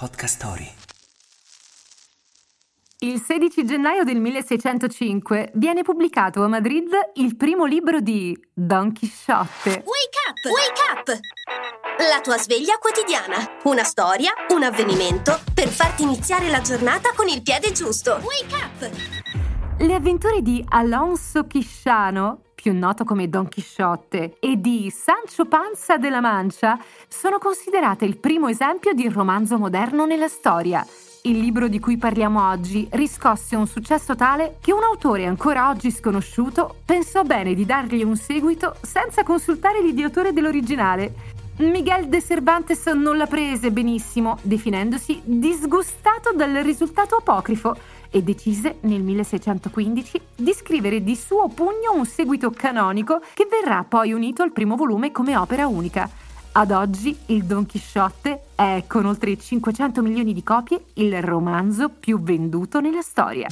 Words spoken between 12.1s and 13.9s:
tua sveglia quotidiana. Una